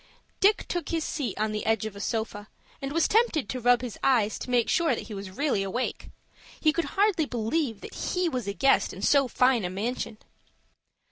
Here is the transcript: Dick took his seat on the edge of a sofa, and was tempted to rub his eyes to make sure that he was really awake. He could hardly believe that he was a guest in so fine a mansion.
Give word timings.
Dick 0.39 0.65
took 0.67 0.89
his 0.89 1.03
seat 1.03 1.37
on 1.37 1.51
the 1.51 1.63
edge 1.63 1.85
of 1.85 1.95
a 1.95 1.99
sofa, 1.99 2.47
and 2.81 2.91
was 2.91 3.07
tempted 3.07 3.47
to 3.47 3.59
rub 3.59 3.83
his 3.83 3.99
eyes 4.01 4.39
to 4.39 4.49
make 4.49 4.67
sure 4.67 4.95
that 4.95 5.05
he 5.09 5.13
was 5.13 5.29
really 5.29 5.61
awake. 5.61 6.09
He 6.59 6.73
could 6.73 6.85
hardly 6.97 7.27
believe 7.27 7.81
that 7.81 7.93
he 7.93 8.27
was 8.27 8.47
a 8.47 8.53
guest 8.53 8.93
in 8.93 9.03
so 9.03 9.27
fine 9.27 9.63
a 9.63 9.69
mansion. 9.69 10.17